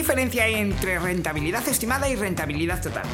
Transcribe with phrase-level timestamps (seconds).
[0.00, 3.04] Diferencia hay entre rentabilidad estimada y rentabilidad total?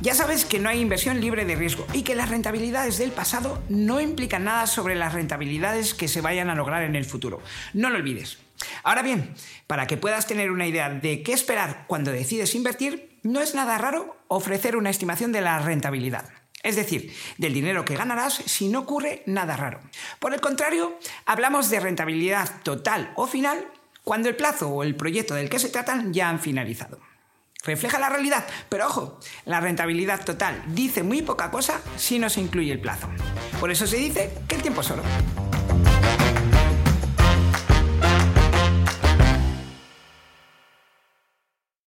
[0.00, 3.62] Ya sabes que no hay inversión libre de riesgo y que las rentabilidades del pasado
[3.68, 7.40] no implican nada sobre las rentabilidades que se vayan a lograr en el futuro.
[7.72, 8.38] No lo olvides.
[8.82, 9.32] Ahora bien,
[9.68, 13.78] para que puedas tener una idea de qué esperar cuando decides invertir, no es nada
[13.78, 16.28] raro ofrecer una estimación de la rentabilidad.
[16.64, 19.78] Es decir, del dinero que ganarás si no ocurre nada raro.
[20.18, 23.68] Por el contrario, hablamos de rentabilidad total o final
[24.08, 26.98] cuando el plazo o el proyecto del que se tratan ya han finalizado.
[27.62, 32.40] Refleja la realidad, pero ojo, la rentabilidad total dice muy poca cosa si no se
[32.40, 33.06] incluye el plazo.
[33.60, 35.02] Por eso se dice que el tiempo es oro.